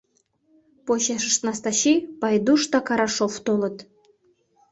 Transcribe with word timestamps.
Почешышт 0.85 1.41
Настачи, 1.45 1.93
Пайдуш 2.21 2.61
да 2.71 2.79
Карашов 2.87 3.33
толыт. 3.45 3.77